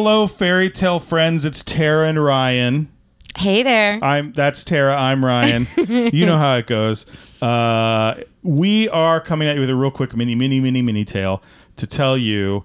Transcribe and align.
Hello, 0.00 0.28
fairy 0.28 0.70
tale 0.70 1.00
friends. 1.00 1.44
It's 1.44 1.64
Tara 1.64 2.06
and 2.06 2.22
Ryan. 2.22 2.88
Hey 3.36 3.64
there. 3.64 3.98
I'm 4.00 4.30
that's 4.30 4.62
Tara. 4.62 4.94
I'm 4.96 5.24
Ryan. 5.24 5.66
you 5.76 6.24
know 6.24 6.38
how 6.38 6.54
it 6.58 6.68
goes. 6.68 7.04
Uh, 7.42 8.14
we 8.44 8.88
are 8.90 9.20
coming 9.20 9.48
at 9.48 9.56
you 9.56 9.60
with 9.60 9.70
a 9.70 9.74
real 9.74 9.90
quick 9.90 10.14
mini, 10.14 10.36
mini, 10.36 10.60
mini, 10.60 10.82
mini 10.82 11.04
tale 11.04 11.42
to 11.74 11.84
tell 11.88 12.16
you 12.16 12.62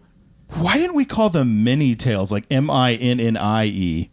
why 0.59 0.77
didn't 0.77 0.95
we 0.95 1.05
call 1.05 1.31
them 1.31 1.63
mini 1.63 1.95
tales 1.95 2.31
like 2.31 2.45
M 2.51 2.69
I 2.69 2.93
N 2.93 3.19
N 3.19 3.35
I 3.35 3.65
E? 3.65 4.11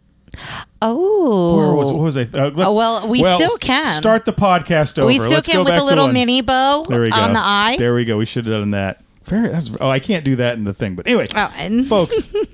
Oh. 0.81 1.59
Or 1.59 1.75
was, 1.75 1.93
what 1.93 2.01
was 2.01 2.17
I? 2.17 2.23
Uh, 2.23 2.49
Oh, 2.55 2.75
well, 2.75 3.07
we 3.07 3.21
still 3.21 3.55
can. 3.59 3.85
start 3.85 4.25
the 4.25 4.33
podcast 4.33 4.97
over. 4.97 5.05
we 5.05 5.17
still 5.19 5.29
Let's 5.29 5.47
can 5.47 5.63
with 5.63 5.75
a 5.75 5.83
little 5.83 6.07
mini 6.07 6.41
bow 6.41 6.85
There 6.89 7.01
we 7.01 7.11
go. 7.11 7.17
on 7.17 7.33
the 7.33 7.39
eye. 7.39 7.75
There 7.77 7.93
we 7.93 8.03
go. 8.03 8.17
We 8.17 8.25
should 8.25 8.47
have 8.47 8.61
done 8.61 8.71
that. 8.71 9.03
Very. 9.25 9.49
That's, 9.49 9.69
oh, 9.79 9.87
I 9.87 9.99
can't 9.99 10.25
do 10.25 10.35
that 10.37 10.57
in 10.57 10.63
the 10.63 10.73
thing. 10.73 10.95
But 10.95 11.05
anyway, 11.05 11.27
Oh, 11.35 11.53
and- 11.55 11.85
folks, 11.87 12.33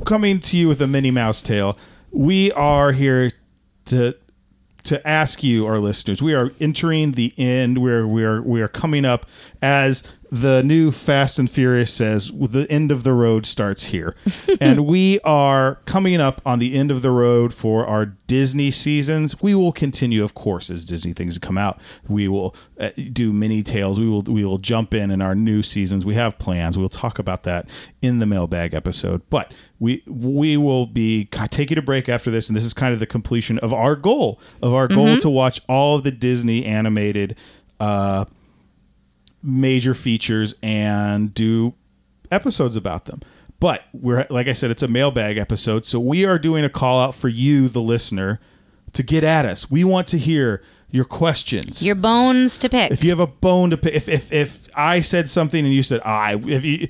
coming 0.00 0.40
to 0.40 0.56
you 0.56 0.68
with 0.68 0.80
a 0.82 0.86
Minnie 0.86 1.10
Mouse 1.10 1.42
tale. 1.42 1.78
We 2.10 2.52
are 2.52 2.92
here 2.92 3.30
to 3.86 4.14
to 4.84 5.06
ask 5.06 5.44
you, 5.44 5.64
our 5.66 5.78
listeners. 5.78 6.20
We 6.20 6.34
are 6.34 6.50
entering 6.60 7.12
the 7.12 7.32
end. 7.38 7.78
We're 7.78 8.06
we 8.06 8.24
are 8.24 8.42
we 8.42 8.60
are 8.60 8.68
coming 8.68 9.04
up 9.04 9.26
as 9.62 10.02
the 10.32 10.62
new 10.62 10.90
Fast 10.90 11.38
and 11.38 11.48
Furious 11.48 11.92
says. 11.92 12.32
The 12.32 12.66
end 12.70 12.90
of 12.90 13.04
the 13.04 13.12
road 13.12 13.44
starts 13.44 13.84
here, 13.84 14.16
and 14.60 14.86
we 14.86 15.20
are 15.20 15.76
coming 15.84 16.20
up 16.22 16.40
on 16.46 16.58
the 16.58 16.74
end 16.74 16.90
of 16.90 17.02
the 17.02 17.10
road 17.10 17.52
for 17.52 17.86
our 17.86 18.06
Disney 18.06 18.70
seasons. 18.70 19.42
We 19.42 19.54
will 19.54 19.72
continue, 19.72 20.24
of 20.24 20.32
course, 20.32 20.70
as 20.70 20.86
Disney 20.86 21.12
things 21.12 21.38
come 21.38 21.58
out. 21.58 21.78
We 22.08 22.28
will 22.28 22.56
uh, 22.80 22.90
do 23.12 23.30
mini 23.32 23.62
tales. 23.62 24.00
We 24.00 24.08
will 24.08 24.22
we 24.22 24.42
will 24.42 24.56
jump 24.56 24.94
in 24.94 25.10
in 25.10 25.20
our 25.20 25.34
new 25.34 25.62
seasons. 25.62 26.06
We 26.06 26.14
have 26.14 26.38
plans. 26.38 26.78
We'll 26.78 26.88
talk 26.88 27.18
about 27.18 27.42
that 27.42 27.68
in 28.00 28.18
the 28.18 28.26
mailbag 28.26 28.72
episode. 28.72 29.20
But 29.28 29.52
we 29.78 30.02
we 30.06 30.56
will 30.56 30.86
be 30.86 31.26
taking 31.50 31.76
a 31.76 31.82
break 31.82 32.08
after 32.08 32.30
this, 32.30 32.48
and 32.48 32.56
this 32.56 32.64
is 32.64 32.72
kind 32.72 32.94
of 32.94 33.00
the 33.00 33.06
completion 33.06 33.58
of 33.58 33.74
our 33.74 33.94
goal 33.94 34.40
of 34.62 34.72
our 34.72 34.88
goal 34.88 35.18
to 35.18 35.28
watch 35.28 35.60
all 35.68 35.96
of 35.96 36.04
the 36.04 36.10
Disney 36.10 36.64
animated 36.64 37.36
uh, 37.80 38.24
major 39.42 39.94
features 39.94 40.54
and 40.62 41.34
do 41.34 41.74
episodes 42.30 42.76
about 42.76 43.06
them. 43.06 43.20
But 43.60 43.84
we're 43.92 44.26
like 44.28 44.48
I 44.48 44.54
said, 44.54 44.70
it's 44.70 44.82
a 44.82 44.88
mailbag 44.88 45.36
episode, 45.38 45.84
so 45.84 46.00
we 46.00 46.24
are 46.24 46.38
doing 46.38 46.64
a 46.64 46.68
call 46.68 47.00
out 47.00 47.14
for 47.14 47.28
you, 47.28 47.68
the 47.68 47.80
listener, 47.80 48.40
to 48.92 49.02
get 49.02 49.22
at 49.22 49.46
us. 49.46 49.70
We 49.70 49.84
want 49.84 50.08
to 50.08 50.18
hear 50.18 50.62
your 50.90 51.04
questions. 51.04 51.82
Your 51.82 51.94
bones 51.94 52.58
to 52.58 52.68
pick. 52.68 52.90
if 52.90 53.04
you 53.04 53.10
have 53.10 53.20
a 53.20 53.26
bone 53.26 53.70
to 53.70 53.76
pick, 53.76 53.94
if 53.94 54.08
if 54.08 54.32
if 54.32 54.68
I 54.74 55.00
said 55.00 55.30
something 55.30 55.64
and 55.64 55.72
you 55.72 55.82
said 55.82 56.00
ah, 56.04 56.20
I, 56.20 56.34
if 56.34 56.64
you. 56.64 56.88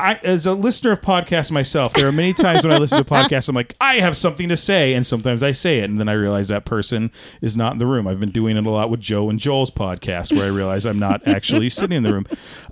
I, 0.00 0.14
as 0.22 0.46
a 0.46 0.54
listener 0.54 0.92
of 0.92 1.00
podcasts 1.00 1.50
myself, 1.50 1.92
there 1.92 2.06
are 2.06 2.12
many 2.12 2.32
times 2.32 2.64
when 2.64 2.72
I 2.72 2.78
listen 2.78 2.98
to 2.98 3.04
podcasts, 3.10 3.48
I'm 3.48 3.54
like, 3.54 3.74
I 3.80 3.96
have 3.96 4.16
something 4.16 4.48
to 4.48 4.56
say, 4.56 4.94
and 4.94 5.06
sometimes 5.06 5.42
I 5.42 5.52
say 5.52 5.80
it, 5.80 5.90
and 5.90 5.98
then 5.98 6.08
I 6.08 6.12
realize 6.12 6.48
that 6.48 6.64
person 6.64 7.10
is 7.42 7.56
not 7.56 7.72
in 7.72 7.78
the 7.78 7.86
room. 7.86 8.06
I've 8.06 8.20
been 8.20 8.30
doing 8.30 8.56
it 8.56 8.64
a 8.64 8.70
lot 8.70 8.90
with 8.90 9.00
Joe 9.00 9.28
and 9.30 9.38
Joel's 9.38 9.70
podcast, 9.70 10.34
where 10.36 10.46
I 10.46 10.54
realize 10.54 10.86
I'm 10.86 10.98
not 10.98 11.26
actually 11.26 11.68
sitting 11.70 11.96
in 11.96 12.02
the 12.02 12.12
room. 12.12 12.26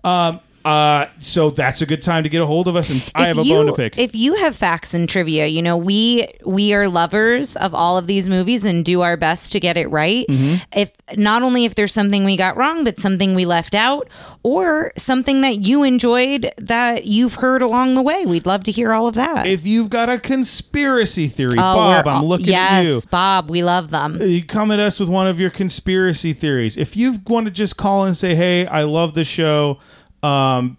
Um, 0.04 0.40
uh, 0.66 1.08
so 1.20 1.50
that's 1.50 1.80
a 1.80 1.86
good 1.86 2.02
time 2.02 2.24
to 2.24 2.28
get 2.28 2.40
a 2.42 2.46
hold 2.46 2.66
of 2.68 2.74
us, 2.76 2.90
and 2.90 3.02
I 3.14 3.28
have 3.28 3.38
a 3.38 3.42
you, 3.42 3.54
bone 3.54 3.66
to 3.66 3.72
pick. 3.72 3.96
If 3.98 4.14
you 4.14 4.34
have 4.34 4.56
facts 4.56 4.92
and 4.94 5.08
trivia, 5.08 5.46
you 5.46 5.62
know 5.62 5.76
we 5.76 6.26
we 6.44 6.74
are 6.74 6.88
lovers 6.88 7.54
of 7.56 7.74
all 7.74 7.96
of 7.96 8.06
these 8.08 8.28
movies 8.28 8.64
and 8.64 8.84
do 8.84 9.02
our 9.02 9.16
best 9.16 9.52
to 9.52 9.60
get 9.60 9.76
it 9.76 9.86
right. 9.90 10.26
Mm-hmm. 10.28 10.56
If 10.76 10.90
not 11.16 11.42
only 11.42 11.64
if 11.64 11.74
there's 11.76 11.92
something 11.92 12.24
we 12.24 12.36
got 12.36 12.56
wrong, 12.56 12.82
but 12.84 12.98
something 12.98 13.34
we 13.34 13.44
left 13.46 13.74
out, 13.74 14.08
or 14.42 14.92
something 14.96 15.40
that 15.42 15.66
you 15.66 15.84
enjoyed 15.84 16.50
that 16.58 17.06
you've 17.06 17.34
heard 17.36 17.62
along 17.62 17.94
the 17.94 18.02
way, 18.02 18.26
we'd 18.26 18.46
love 18.46 18.64
to 18.64 18.72
hear 18.72 18.92
all 18.92 19.06
of 19.06 19.14
that. 19.14 19.46
if 19.46 19.64
you've 19.66 19.88
got 19.90 20.08
a 20.08 20.18
conspiracy 20.18 21.28
theory, 21.28 21.54
Oh, 21.58 21.76
Bob, 21.76 22.08
I'm 22.08 22.24
looking 22.24 22.46
yes, 22.48 22.72
at 22.72 22.84
you. 22.84 23.00
Bob, 23.10 23.50
we 23.50 23.62
love 23.62 23.90
them. 23.90 24.18
you 24.20 24.44
come 24.44 24.70
at 24.72 24.80
us 24.80 24.98
with 24.98 25.08
one 25.08 25.26
of 25.28 25.38
your 25.38 25.50
conspiracy 25.50 26.32
theories. 26.32 26.76
If 26.76 26.96
you 26.96 27.20
want 27.26 27.46
to 27.46 27.50
just 27.52 27.76
call 27.76 28.04
and 28.04 28.16
say, 28.16 28.34
"Hey, 28.34 28.66
I 28.66 28.82
love 28.82 29.14
the 29.14 29.24
show," 29.24 29.78
um, 30.26 30.78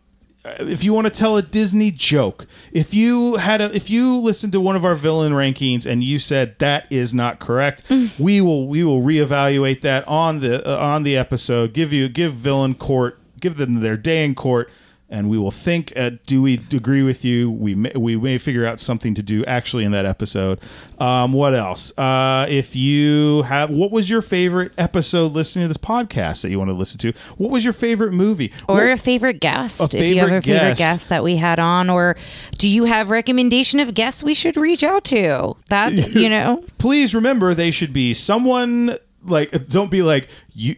if 0.60 0.84
you 0.84 0.94
want 0.94 1.06
to 1.06 1.12
tell 1.12 1.38
a 1.38 1.42
Disney 1.42 1.92
joke, 1.92 2.48
if 2.72 2.94
you 2.94 3.36
had 3.36 3.62
a, 3.62 3.76
if 3.76 3.90
you 3.90 4.18
listened 4.18 4.54
to 4.54 4.62
one 4.62 4.76
of 4.76 4.86
our 4.86 4.96
villain 4.96 5.34
rankings 5.34 5.86
and 5.86 6.04
you 6.04 6.20
said 6.20 6.58
that 6.60 6.86
is 6.90 7.14
not 7.14 7.40
correct, 7.40 7.84
we 8.20 8.42
will 8.42 8.68
we 8.68 8.84
will 8.84 9.02
reevaluate 9.02 9.82
that 9.82 10.08
on 10.08 10.40
the 10.40 10.66
uh, 10.68 10.78
on 10.78 11.04
the 11.04 11.18
episode. 11.18 11.74
Give 11.74 11.92
you 11.92 12.08
give 12.08 12.34
villain 12.34 12.76
court, 12.76 13.20
give 13.40 13.58
them 13.58 13.82
their 13.82 13.98
day 13.98 14.24
in 14.24 14.36
court. 14.36 14.70
And 15.10 15.30
we 15.30 15.38
will 15.38 15.52
think. 15.52 15.94
Uh, 15.96 16.12
do 16.26 16.42
we 16.42 16.56
agree 16.74 17.02
with 17.02 17.24
you? 17.24 17.50
We 17.50 17.76
may, 17.76 17.94
we 17.96 18.18
may 18.18 18.38
figure 18.38 18.66
out 18.66 18.82
something 18.82 19.16
to 19.16 19.24
do 19.24 19.46
actually 19.46 19.86
in 19.86 19.92
that 19.94 20.06
episode. 20.06 20.60
Um, 21.00 21.32
what 21.32 21.56
else? 21.56 21.98
Uh, 21.98 22.46
if 22.50 22.76
you 22.76 23.44
have, 23.44 23.70
what 23.70 23.90
was 23.92 24.10
your 24.10 24.22
favorite 24.22 24.74
episode 24.78 25.32
listening 25.32 25.64
to 25.64 25.68
this 25.70 25.78
podcast 25.78 26.42
that 26.42 26.50
you 26.50 26.58
want 26.60 26.70
to 26.70 26.74
listen 26.74 26.98
to? 27.00 27.14
What 27.38 27.52
was 27.52 27.64
your 27.64 27.72
favorite 27.72 28.12
movie? 28.12 28.52
Or 28.68 28.76
What- 28.76 28.90
a 28.90 28.98
favorite 28.98 29.40
guest, 29.40 29.94
A 29.94 29.98
if 29.98 30.14
you 30.14 30.20
have 30.20 30.28
favorite 30.28 30.38
a 30.40 30.42
favorite 30.42 30.68
guest. 30.72 30.78
guest 30.78 31.10
that 31.10 31.24
we 31.24 31.38
had 31.38 31.58
on, 31.60 31.90
or 31.90 32.18
do 32.58 32.68
you 32.68 32.84
have 32.84 33.10
recommendation 33.10 33.80
of 33.80 33.94
guests 33.94 34.24
we 34.24 34.34
should 34.34 34.58
reach 34.58 34.84
out 34.84 35.06
to? 35.06 35.56
That 35.70 35.94
you 36.16 36.28
know, 36.28 36.66
please 36.80 37.16
remember 37.16 37.54
they 37.54 37.72
should 37.72 37.94
be 37.94 38.14
someone 38.14 38.98
like 39.24 39.68
don't 39.68 39.92
be 39.92 40.02
like 40.04 40.30
you 40.54 40.76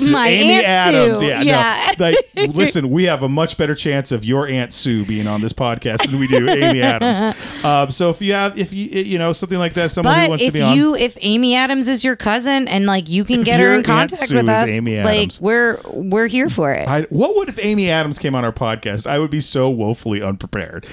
My 0.00 0.28
Amy 0.28 0.54
Aunt 0.54 0.66
Adams 0.66 1.18
Sue. 1.20 1.26
yeah, 1.26 1.42
Yeah. 1.42 1.92
no 1.98 2.04
like 2.36 2.54
listen 2.54 2.90
we 2.90 3.04
have 3.04 3.22
a 3.22 3.28
much 3.28 3.56
better 3.56 3.74
chance 3.74 4.12
of 4.12 4.24
your 4.24 4.46
Aunt 4.46 4.72
Sue 4.72 5.04
being 5.04 5.26
on 5.26 5.40
this 5.40 5.52
podcast 5.52 6.08
than 6.10 6.20
we 6.20 6.26
do 6.26 6.48
Amy 6.48 6.82
Adams 6.82 7.36
um, 7.64 7.90
so 7.90 8.10
if 8.10 8.20
you 8.20 8.32
have 8.32 8.58
if 8.58 8.72
you 8.72 8.86
you 8.86 9.18
know 9.18 9.32
something 9.32 9.58
like 9.58 9.74
that 9.74 9.90
someone 9.92 10.14
who 10.14 10.20
but 10.22 10.28
wants 10.30 10.42
to 10.44 10.48
if 10.48 10.54
be 10.54 10.62
on 10.62 10.72
if 10.72 10.76
you 10.76 10.94
if 10.96 11.16
Amy 11.20 11.54
Adams 11.54 11.88
is 11.88 12.04
your 12.04 12.16
cousin 12.16 12.68
and 12.68 12.86
like 12.86 13.08
you 13.08 13.24
can 13.24 13.42
get 13.42 13.60
her 13.60 13.74
in 13.74 13.82
contact 13.82 14.32
with 14.32 14.48
us, 14.48 14.68
Amy 14.68 15.02
like 15.02 15.32
we're 15.40 15.80
we're 15.92 16.26
here 16.26 16.48
for 16.48 16.72
it. 16.72 16.88
I, 16.88 17.02
what 17.02 17.36
would 17.36 17.48
if 17.48 17.58
Amy 17.64 17.90
Adams 17.90 18.18
came 18.18 18.34
on 18.34 18.44
our 18.44 18.52
podcast 18.52 19.06
I 19.06 19.18
would 19.18 19.30
be 19.30 19.40
so 19.40 19.70
woefully 19.70 20.22
unprepared 20.22 20.86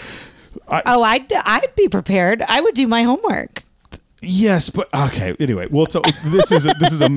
oh, 0.85 1.03
I'd 1.03 1.31
I'd 1.33 1.75
be 1.75 1.87
prepared. 1.87 2.41
I 2.43 2.61
would 2.61 2.75
do 2.75 2.87
my 2.87 3.03
homework. 3.03 3.63
Yes, 4.23 4.69
but 4.69 4.93
okay. 4.93 5.35
Anyway, 5.39 5.67
well, 5.69 5.87
so 5.89 6.01
this 6.25 6.51
is 6.51 6.65
a, 6.65 6.73
this 6.79 6.91
is 6.91 7.01
a 7.01 7.07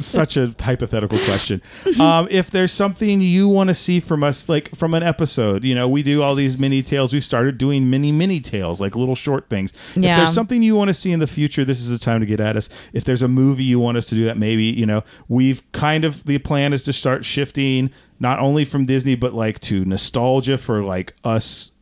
such 0.00 0.36
a 0.36 0.54
hypothetical 0.60 1.18
question. 1.18 1.62
Um, 2.00 2.28
if 2.30 2.50
there's 2.50 2.72
something 2.72 3.20
you 3.20 3.48
want 3.48 3.68
to 3.68 3.74
see 3.74 4.00
from 4.00 4.22
us, 4.22 4.48
like 4.48 4.74
from 4.76 4.94
an 4.94 5.02
episode, 5.02 5.64
you 5.64 5.74
know, 5.74 5.88
we 5.88 6.02
do 6.02 6.22
all 6.22 6.34
these 6.34 6.58
mini 6.58 6.82
tales. 6.82 7.12
We 7.12 7.20
started 7.20 7.58
doing 7.58 7.88
mini 7.88 8.12
mini 8.12 8.40
tales, 8.40 8.80
like 8.80 8.94
little 8.94 9.14
short 9.14 9.48
things. 9.48 9.72
If 10.12 10.18
there's 10.18 10.32
something 10.34 10.62
you 10.62 10.76
want 10.76 10.88
to 10.88 10.94
see 10.94 11.12
in 11.12 11.20
the 11.20 11.26
future, 11.26 11.64
this 11.64 11.80
is 11.80 11.88
the 11.88 11.98
time 11.98 12.20
to 12.20 12.26
get 12.26 12.40
at 12.40 12.56
us. 12.56 12.68
If 12.92 13.04
there's 13.04 13.22
a 13.22 13.28
movie 13.28 13.64
you 13.64 13.80
want 13.80 13.96
us 13.96 14.06
to 14.08 14.14
do 14.14 14.24
that, 14.24 14.36
maybe 14.36 14.64
you 14.64 14.86
know, 14.86 15.02
we've 15.28 15.62
kind 15.72 16.04
of 16.04 16.24
the 16.24 16.38
plan 16.38 16.72
is 16.72 16.82
to 16.84 16.92
start 16.92 17.24
shifting 17.24 17.90
not 18.18 18.38
only 18.38 18.64
from 18.64 18.84
Disney 18.84 19.14
but 19.14 19.32
like 19.34 19.60
to 19.60 19.84
nostalgia 19.84 20.58
for 20.58 20.82
like 20.82 21.14
us 21.24 21.72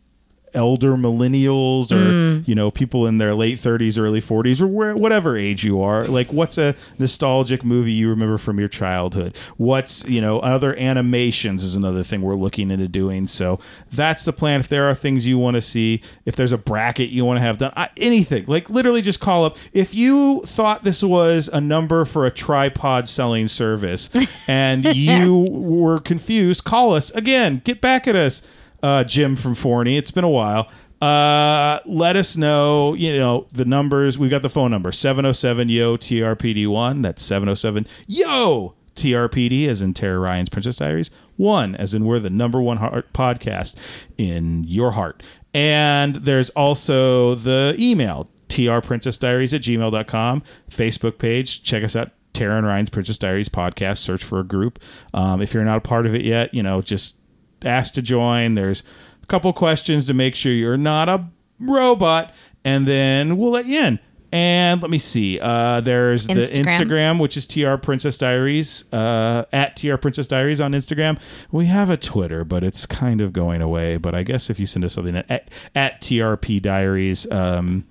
elder 0.55 0.97
millennials 0.97 1.91
or 1.91 1.97
mm. 1.97 2.49
you 2.49 2.55
know 2.55 2.71
people 2.71 3.07
in 3.07 3.19
their 3.19 3.35
late 3.35 3.59
30s 3.59 3.99
early 3.99 4.21
40s 4.21 4.61
or 4.61 4.67
where, 4.67 4.95
whatever 4.95 5.37
age 5.37 5.65
you 5.65 5.81
are. 5.81 6.07
Like 6.07 6.33
what's 6.33 6.59
a 6.59 6.75
nostalgic 6.99 7.65
movie 7.65 7.93
you 7.93 8.09
remember 8.09 8.39
from 8.39 8.59
your 8.59 8.69
childhood? 8.69 9.37
What's 9.57 10.05
you 10.05 10.21
know 10.21 10.41
other 10.41 10.77
animations 10.77 11.65
is 11.65 11.77
another 11.77 12.03
thing 12.03 12.23
we're 12.23 12.35
looking 12.35 12.71
into 12.71 12.89
doing. 12.89 13.27
So 13.27 13.61
that's 13.93 14.25
the 14.25 14.33
plan. 14.33 14.61
If 14.61 14.69
there 14.69 14.89
are 14.89 14.95
things 14.95 15.27
you 15.27 15.39
want 15.39 15.57
to 15.57 15.61
see 15.61 16.01
if 16.25 16.37
there's 16.37 16.53
a 16.53 16.59
bracket 16.59 17.11
you 17.11 17.25
want 17.25 17.39
to 17.39 17.43
have 17.43 17.59
done 17.59 17.73
I, 17.77 17.89
anything 17.97 18.45
like 18.47 18.71
literally 18.71 19.03
just 19.03 19.21
call 19.21 19.45
up. 19.45 19.57
If 19.73 19.95
you 19.95 20.43
thought 20.47 20.85
this 20.85 21.03
was 21.03 21.49
a 21.53 21.61
number 21.61 22.05
for 22.05 22.27
a 22.27 22.31
tripod 22.31 23.09
selling 23.09 23.49
service 23.49 24.11
and 24.49 24.85
you 24.85 25.47
were 25.51 25.99
confused 25.99 26.65
call 26.65 26.95
us. 26.95 27.11
Again 27.13 27.63
get 27.65 27.81
back 27.81 28.07
at 28.07 28.17
us 28.17 28.43
uh, 28.85 29.03
Jim 29.03 29.35
from 29.35 29.55
Forney. 29.55 29.97
It's 29.97 30.11
been 30.11 30.25
a 30.25 30.29
while. 30.29 30.69
Uh, 31.01 31.81
let 31.87 32.17
us 32.17 32.37
know, 32.37 32.93
you 32.93 33.17
know, 33.17 33.47
the 33.51 33.65
numbers. 33.65 34.19
We've 34.19 34.31
got 34.31 34.43
the 34.43 34.51
phone 34.51 34.71
number 34.71 34.93
707 34.93 35.71
Yo 35.71 35.97
TRPD1. 35.97 37.03
That's 37.03 37.23
707 37.23 37.87
Yo 38.07 38.75
TRPD, 38.95 39.69
as 39.69 39.81
in 39.81 39.95
Tara 39.95 40.19
Ryan's 40.19 40.51
Princess 40.51 40.77
Diaries. 40.77 41.11
One, 41.37 41.75
as 41.75 41.95
in 41.95 42.05
we're 42.05 42.19
the 42.19 42.29
number 42.29 42.61
one 42.61 42.77
heart 42.77 43.11
podcast 43.15 43.75
in 44.19 44.65
your 44.65 44.93
heart. 44.93 45.23
And 45.55 46.17
there's 46.17 46.51
also 46.51 47.35
the 47.35 47.75
email, 47.79 48.29
trprincessdiaries 48.49 49.55
at 49.55 49.63
gmail.com, 49.63 50.43
Facebook 50.71 51.19
page. 51.19 51.63
Check 51.63 51.83
us 51.83 51.97
out. 51.97 52.11
Tara 52.35 52.59
and 52.59 52.67
Ryan's 52.67 52.91
Princess 52.91 53.17
Diaries 53.17 53.49
podcast. 53.49 53.99
Search 53.99 54.23
for 54.23 54.41
a 54.41 54.45
group. 54.45 54.79
Um, 55.15 55.41
if 55.41 55.55
you're 55.55 55.65
not 55.65 55.79
a 55.79 55.81
part 55.81 56.05
of 56.05 56.15
it 56.15 56.23
yet, 56.23 56.53
you 56.53 56.63
know, 56.63 56.81
just 56.81 57.17
ask 57.65 57.95
to 57.95 58.03
join. 58.03 58.55
There's 58.55 58.83
a 59.23 59.27
couple 59.27 59.53
questions 59.53 60.07
to 60.07 60.15
make 60.15 60.35
sure 60.35 60.53
you're 60.53 60.77
not 60.77 61.09
a 61.09 61.27
robot, 61.61 62.33
and 62.65 62.87
then 62.87 63.37
we'll 63.37 63.51
let 63.51 63.67
you 63.67 63.81
in. 63.81 63.99
And 64.33 64.83
let 64.83 64.91
me 64.91 64.99
see. 64.99 65.39
Uh, 65.41 65.81
there's 65.81 66.27
the 66.27 66.35
Instagram. 66.35 66.65
Instagram, 66.65 67.21
which 67.21 67.37
is 67.37 67.47
TR 67.47 67.77
Princess 67.77 68.19
Diaries, 68.19 68.85
uh, 68.93 69.45
at 69.53 69.77
TR 69.77 69.95
Princess 69.95 70.27
Diaries 70.27 70.61
on 70.61 70.73
Instagram. 70.73 71.21
We 71.53 71.67
have 71.67 71.89
a 71.89 71.97
Twitter, 71.97 72.45
but 72.45 72.65
it's 72.65 72.85
kind 72.85 73.21
of 73.21 73.33
going 73.33 73.63
away. 73.63 73.97
But 73.97 74.17
I 74.17 74.25
guess 74.25 74.51
if 74.51 74.59
you 74.59 74.67
send 74.67 74.85
us 74.85 74.95
something 74.95 75.15
at, 75.15 75.31
at, 75.31 75.49
at 75.77 76.01
TRP 76.01 76.61
Diaries, 76.61 77.31
um, 77.31 77.85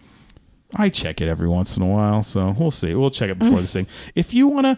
I 0.76 0.90
check 0.90 1.22
it 1.22 1.30
every 1.30 1.48
once 1.48 1.78
in 1.78 1.84
a 1.84 1.88
while. 1.88 2.24
So 2.24 2.54
we'll 2.60 2.72
see. 2.72 2.94
We'll 2.94 3.10
check 3.10 3.30
it 3.30 3.40
before 3.40 3.62
this 3.62 3.72
thing. 3.74 3.88
If 4.14 4.34
you 4.34 4.48
want 4.48 4.66
to 4.66 4.78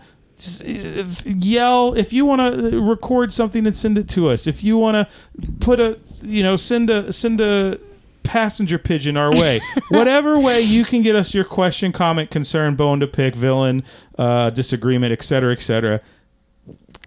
yell 1.25 1.93
if 1.93 2.11
you 2.11 2.25
want 2.25 2.41
to 2.41 2.81
record 2.81 3.31
something 3.31 3.65
and 3.65 3.75
send 3.75 3.97
it 3.97 4.09
to 4.09 4.29
us 4.29 4.47
if 4.47 4.63
you 4.63 4.77
want 4.77 4.95
to 4.95 5.47
put 5.61 5.79
a 5.79 5.97
you 6.21 6.43
know 6.43 6.57
send 6.57 6.89
a 6.89 7.11
send 7.13 7.39
a 7.39 7.79
passenger 8.23 8.77
pigeon 8.77 9.15
our 9.15 9.31
way 9.31 9.61
whatever 9.89 10.37
way 10.37 10.59
you 10.59 10.83
can 10.83 11.01
get 11.01 11.15
us 11.15 11.33
your 11.33 11.45
question 11.45 11.91
comment 11.93 12.29
concern 12.31 12.75
bone 12.75 12.99
to 12.99 13.07
pick 13.07 13.33
villain 13.33 13.81
uh 14.17 14.49
disagreement 14.49 15.13
etc 15.13 15.53
etc 15.53 16.01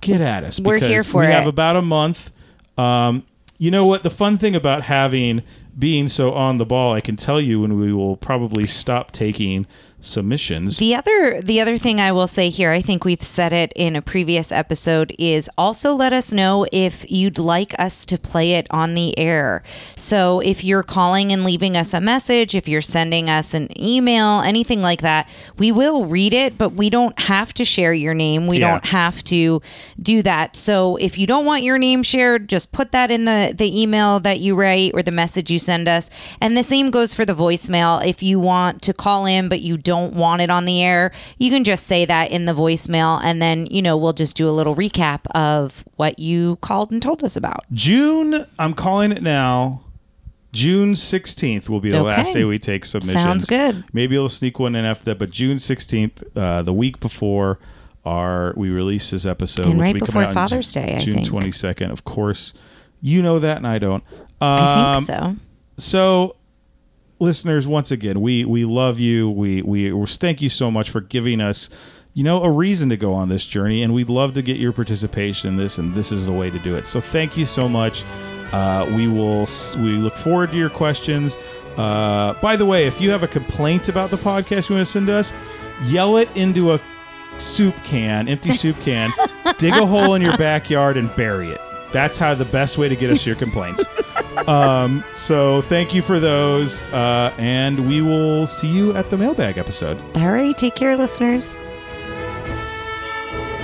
get 0.01 0.21
at 0.21 0.45
us 0.45 0.61
We're 0.61 0.79
here 0.79 1.05
for 1.05 1.21
we 1.23 1.27
have 1.27 1.47
about 1.47 1.77
a 1.77 1.83
month. 1.83 2.33
Um 2.77 3.25
you 3.61 3.73
know 3.73 3.85
what? 3.85 4.05
The 4.05 4.11
fun 4.11 4.39
thing 4.39 4.55
about 4.55 4.85
having 4.85 5.43
being 5.79 6.09
so 6.09 6.33
on 6.33 6.57
the 6.57 6.67
ball 6.67 6.93
i 6.93 7.01
can 7.01 7.17
tell 7.17 7.41
you 7.41 7.61
when 7.61 7.79
we 7.79 7.93
will 7.93 8.17
probably 8.17 8.67
stop 8.67 9.13
taking 9.13 9.67
submissions 10.01 10.79
The 10.79 10.95
other 10.95 11.41
the 11.43 11.61
other 11.61 11.77
thing 11.77 12.01
I 12.01 12.13
will 12.13 12.29
say 12.29 12.51
here, 12.51 12.71
I 12.71 12.81
think 12.81 13.05
we've 13.05 13.21
said 13.23 13.53
it 13.53 13.73
in 13.75 13.97
a 13.97 14.01
previous 14.03 14.53
episode, 14.53 15.13
is 15.19 15.51
also 15.59 15.93
let 15.93 16.13
us 16.13 16.33
know 16.33 16.67
if 16.73 17.05
you'd 17.11 17.37
like 17.39 17.75
us 17.81 18.07
to 18.07 18.17
play 18.17 18.53
it 18.53 18.69
on 18.71 18.95
the 18.95 19.19
air. 19.19 19.65
So 19.97 20.39
if 20.39 20.63
you're 20.63 20.85
calling 20.85 21.33
and 21.33 21.43
leaving 21.45 21.77
us 21.77 21.93
a 21.95 22.01
message, 22.01 22.55
if 22.55 22.69
you're 22.69 22.81
sending 22.81 23.29
us 23.29 23.55
an 23.55 23.69
email, 23.77 24.41
anything 24.41 24.81
like 24.83 25.03
that, 25.03 25.29
we 25.59 25.73
will 25.73 26.05
read 26.05 26.33
it, 26.33 26.57
but 26.57 26.71
we 26.75 26.91
don't 26.91 27.19
have 27.19 27.53
to 27.55 27.65
share 27.65 27.93
your 27.93 28.15
name. 28.15 28.47
We 28.47 28.61
Yeah. 28.61 28.71
don't 28.71 28.85
have 28.87 29.25
to 29.25 29.61
do 30.01 30.23
that. 30.23 30.55
So 30.55 30.95
if 30.97 31.19
you 31.19 31.27
don't 31.27 31.45
want 31.45 31.65
your 31.65 31.77
name 31.79 32.05
shared, 32.05 32.49
just 32.49 32.71
put 32.71 32.93
that 32.93 33.11
in 33.11 33.25
the 33.25 33.53
the 33.57 33.83
email 33.83 34.21
that 34.21 34.39
you 34.39 34.55
write 34.55 34.93
or 34.95 35.03
the 35.03 35.11
message 35.11 35.51
you 35.51 35.59
send 35.69 35.87
us. 35.89 36.09
And 36.41 36.57
the 36.57 36.63
same 36.63 36.91
goes 36.91 37.13
for 37.15 37.25
the 37.27 37.35
voicemail. 37.35 38.05
If 38.05 38.23
you 38.23 38.41
want 38.41 38.81
to 38.83 38.93
call 38.95 39.27
in 39.27 39.49
but 39.49 39.61
you 39.61 39.77
don't 39.77 40.15
want 40.15 40.41
it 40.41 40.51
on 40.51 40.65
the 40.65 40.83
air, 40.83 41.13
you 41.39 41.51
can 41.51 41.63
just 41.63 41.87
say 41.87 42.05
that 42.07 42.31
in 42.31 42.47
the 42.47 42.55
voicemail 42.55 43.21
and 43.23 43.41
then, 43.43 43.67
you 43.71 43.83
know, 43.83 43.97
we'll 43.97 44.13
just 44.15 44.37
do 44.37 44.49
a 44.49 44.55
little 44.59 44.75
recap 44.75 45.21
of 45.35 45.85
what 45.97 46.19
you 46.19 46.57
called 46.57 46.91
and 46.91 47.03
told 47.03 47.23
us 47.23 47.37
about. 47.37 47.61
June, 47.73 48.47
I'm 48.59 48.73
calling 48.75 49.13
it 49.13 49.23
now. 49.23 49.83
June 50.53 50.95
16th 50.95 51.69
will 51.69 51.81
be 51.81 51.91
the 51.91 52.03
last 52.03 52.33
day 52.33 52.43
we 52.45 52.59
take 52.59 52.87
submissions. 52.87 53.23
Sounds 53.23 53.45
good. 53.45 53.85
Maybe 53.93 54.17
we'll 54.17 54.31
sneak 54.31 54.59
one 54.59 54.75
in 54.75 54.85
after 54.87 55.05
that, 55.05 55.19
but 55.19 55.31
June 55.31 55.59
16th, 55.59 56.25
uh, 56.35 56.63
the 56.63 56.73
week 56.73 56.99
before 57.01 57.59
our 58.07 58.55
we 58.57 58.71
release 58.71 59.11
this 59.11 59.27
episode, 59.27 59.67
And 59.67 59.79
which 59.79 59.85
right 59.85 59.99
before 59.99 60.25
Father's 60.33 60.73
Day, 60.73 60.97
I 60.97 60.99
June 61.01 61.17
think. 61.17 61.29
22nd. 61.29 61.91
Of 61.93 62.05
course, 62.05 62.55
you 63.03 63.23
know 63.23 63.39
that, 63.39 63.59
and 63.59 63.67
I 63.67 63.79
don't. 63.79 64.03
I 64.41 64.95
Um, 64.97 65.05
think 65.05 65.07
so. 65.07 65.37
So 65.79 66.37
listeners 67.21 67.67
once 67.67 67.91
again 67.91 68.21
we 68.21 68.45
we 68.45 68.65
love 68.65 68.99
you. 69.01 69.31
We 69.31 69.63
we 69.63 70.07
thank 70.07 70.43
you 70.43 70.49
so 70.49 70.71
much 70.71 70.91
for 70.91 71.01
giving 71.01 71.41
us 71.41 71.71
you 72.15 72.25
know 72.25 72.43
a 72.43 72.51
reason 72.51 72.89
to 72.91 72.97
go 72.97 73.15
on 73.15 73.29
this 73.29 73.47
journey 73.47 73.83
and 73.83 73.95
we'd 73.95 74.11
love 74.11 74.35
to 74.35 74.43
get 74.43 74.57
your 74.57 74.73
participation 74.73 75.49
in 75.51 75.57
this 75.57 75.79
and 75.79 75.95
this 75.95 76.13
is 76.13 76.27
the 76.27 76.33
way 76.33 76.51
to 76.51 76.59
do 76.59 76.77
it. 76.77 76.87
So 76.87 77.01
thank 77.01 77.37
you 77.37 77.47
so 77.47 77.69
much. 77.69 78.05
Uh, 78.53 78.91
we 78.97 79.09
will 79.09 79.47
we 79.77 79.93
look 79.93 80.15
forward 80.15 80.51
to 80.51 80.57
your 80.57 80.71
questions. 80.71 81.37
Uh, 81.77 82.35
by 82.41 82.57
the 82.57 82.67
way 82.67 82.87
if 82.87 83.01
you 83.01 83.11
have 83.11 83.23
a 83.23 83.29
complaint 83.29 83.89
about 83.89 84.11
the 84.11 84.17
podcast 84.17 84.69
you 84.69 84.75
want 84.75 84.85
to 84.85 84.93
send 84.93 85.07
to 85.07 85.13
us 85.13 85.33
yell 85.85 86.17
it 86.17 86.29
into 86.35 86.73
a 86.73 86.81
soup 87.39 87.77
can 87.85 88.27
empty 88.27 88.51
soup 88.51 88.75
can 88.81 89.11
dig 89.59 89.73
a 89.73 89.87
hole 89.87 90.15
in 90.15 90.23
your 90.23 90.37
backyard 90.37 90.97
and 90.97 91.15
bury 91.15 91.51
it. 91.51 91.61
That's 91.93 92.19
how 92.19 92.35
the 92.35 92.45
best 92.47 92.79
way 92.79 92.89
to 92.89 92.97
get 92.97 93.11
us 93.11 93.25
your 93.25 93.37
complaints 93.37 93.85
um, 94.47 95.05
so 95.15 95.63
thank 95.63 95.95
you 95.95 96.03
for 96.03 96.21
those, 96.21 96.83
uh, 96.85 97.35
and 97.39 97.89
we 97.89 98.03
will 98.03 98.47
see 98.47 98.69
you 98.69 98.95
at 98.95 99.11
the 99.11 99.17
mailbag 99.17 99.59
episode. 99.59 100.01
All 100.17 100.31
right, 100.31 100.57
take 100.57 100.75
care, 100.75 100.97
listeners. 100.97 101.57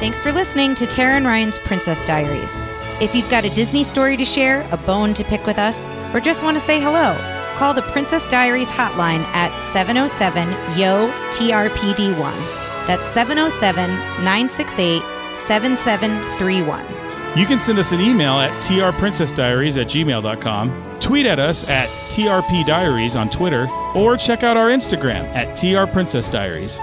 Thanks 0.00 0.20
for 0.20 0.32
listening 0.32 0.74
to 0.74 0.86
Tara 0.86 1.14
and 1.14 1.26
Ryan's 1.26 1.58
Princess 1.58 2.04
Diaries. 2.04 2.60
If 3.00 3.14
you've 3.14 3.30
got 3.30 3.44
a 3.44 3.50
Disney 3.50 3.82
story 3.82 4.16
to 4.16 4.24
share, 4.24 4.66
a 4.70 4.76
bone 4.76 5.14
to 5.14 5.24
pick 5.24 5.46
with 5.46 5.58
us, 5.58 5.88
or 6.14 6.20
just 6.20 6.42
want 6.42 6.56
to 6.56 6.62
say 6.62 6.80
hello, 6.80 7.16
call 7.56 7.74
the 7.74 7.82
Princess 7.82 8.28
Diaries 8.28 8.70
hotline 8.70 9.20
at 9.34 9.56
707 9.58 10.50
YO 10.78 11.08
TRPD1. 11.30 12.86
That's 12.86 13.06
707 13.06 13.90
968 14.24 15.02
7731. 15.36 16.93
You 17.36 17.46
can 17.46 17.58
send 17.58 17.80
us 17.80 17.90
an 17.90 18.00
email 18.00 18.34
at 18.34 18.52
trprincessdiaries 18.62 19.80
at 19.80 19.88
gmail.com, 19.88 21.00
tweet 21.00 21.26
at 21.26 21.40
us 21.40 21.68
at 21.68 21.88
trpdiaries 22.08 23.18
on 23.18 23.28
Twitter, 23.28 23.66
or 23.94 24.16
check 24.16 24.44
out 24.44 24.56
our 24.56 24.68
Instagram 24.68 25.24
at 25.34 25.58
trprincessdiaries. 25.58 26.78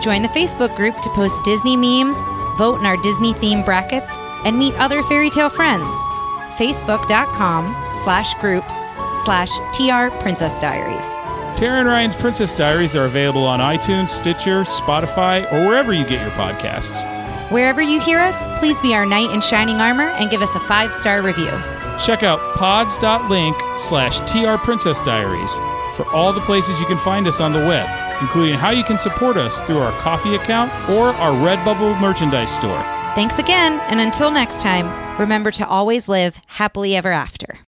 Join 0.00 0.22
the 0.22 0.28
Facebook 0.28 0.76
group 0.76 0.94
to 1.00 1.10
post 1.10 1.42
Disney 1.44 1.76
memes, 1.76 2.20
vote 2.56 2.78
in 2.78 2.86
our 2.86 2.96
Disney 3.02 3.32
theme 3.34 3.64
brackets, 3.64 4.16
and 4.44 4.56
meet 4.56 4.74
other 4.74 5.02
fairy 5.02 5.28
tale 5.28 5.48
friends. 5.48 5.96
Facebook.com 6.56 7.74
slash 8.04 8.32
groups 8.34 8.74
slash 9.24 9.50
TR 9.74 10.14
Princess 10.20 10.60
Diaries. 10.60 11.16
Tara 11.58 11.80
and 11.80 11.88
Ryan's 11.88 12.14
Princess 12.14 12.52
Diaries 12.52 12.94
are 12.94 13.06
available 13.06 13.44
on 13.44 13.60
iTunes, 13.60 14.08
Stitcher, 14.08 14.62
Spotify, 14.64 15.50
or 15.52 15.66
wherever 15.66 15.92
you 15.92 16.04
get 16.04 16.20
your 16.20 16.30
podcasts. 16.32 17.15
Wherever 17.50 17.80
you 17.80 18.00
hear 18.00 18.18
us, 18.18 18.48
please 18.58 18.80
be 18.80 18.94
our 18.94 19.06
knight 19.06 19.30
in 19.30 19.40
shining 19.40 19.80
armor 19.80 20.08
and 20.18 20.30
give 20.30 20.42
us 20.42 20.56
a 20.56 20.60
five 20.60 20.92
star 20.92 21.22
review. 21.22 21.50
Check 22.04 22.22
out 22.22 22.40
pods.link 22.56 23.56
slash 23.78 24.20
trprincessdiaries 24.20 25.96
for 25.96 26.04
all 26.08 26.32
the 26.32 26.40
places 26.40 26.80
you 26.80 26.86
can 26.86 26.98
find 26.98 27.26
us 27.26 27.40
on 27.40 27.52
the 27.52 27.60
web, 27.60 27.88
including 28.20 28.56
how 28.56 28.70
you 28.70 28.84
can 28.84 28.98
support 28.98 29.36
us 29.36 29.60
through 29.62 29.78
our 29.78 29.92
Ko-fi 30.00 30.34
account 30.34 30.72
or 30.90 31.10
our 31.10 31.32
Redbubble 31.32 31.98
merchandise 32.00 32.54
store. 32.54 32.82
Thanks 33.14 33.38
again, 33.38 33.80
and 33.88 34.00
until 34.00 34.30
next 34.30 34.60
time, 34.60 35.18
remember 35.18 35.50
to 35.52 35.66
always 35.66 36.08
live 36.08 36.38
happily 36.48 36.96
ever 36.96 37.12
after. 37.12 37.60